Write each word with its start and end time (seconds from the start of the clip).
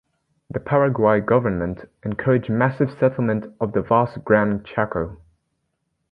The 0.49 0.59
Paraguay 0.59 1.19
government 1.21 1.87
encouraged 2.01 2.49
massive 2.49 2.89
settlement 2.89 3.53
of 3.61 3.73
the 3.73 3.83
vast 3.83 4.23
Gran 4.25 4.63
Chaco. 4.63 5.17